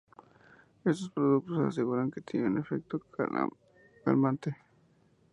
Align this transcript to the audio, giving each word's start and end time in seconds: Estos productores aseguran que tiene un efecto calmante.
Estos 0.83 1.11
productores 1.11 1.67
aseguran 1.67 2.09
que 2.09 2.21
tiene 2.21 2.47
un 2.47 2.57
efecto 2.57 2.99
calmante. 4.03 4.57